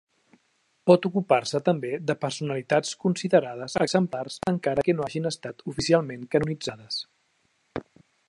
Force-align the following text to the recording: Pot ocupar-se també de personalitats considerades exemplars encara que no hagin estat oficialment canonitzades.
Pot 0.91 1.03
ocupar-se 1.09 1.59
també 1.67 1.89
de 2.11 2.15
personalitats 2.23 2.95
considerades 3.03 3.77
exemplars 3.87 4.39
encara 4.53 4.87
que 4.87 4.97
no 4.97 5.07
hagin 5.09 5.31
estat 5.33 5.61
oficialment 5.73 6.27
canonitzades. 6.37 7.01